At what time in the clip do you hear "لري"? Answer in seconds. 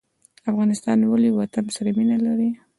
2.25-2.49